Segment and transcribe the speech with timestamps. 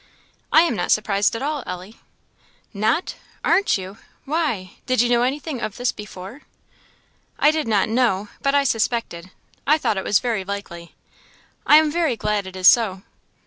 [0.51, 1.99] "I am not surprised at all, Ellie."
[2.73, 3.13] "Not!
[3.45, 3.99] aren't you?
[4.25, 6.41] why, did you know anything of this before?"
[7.37, 9.29] "I did not know, but I suspected.
[9.67, 10.95] I thought it was very likely.
[11.67, 13.03] I am very glad it is so."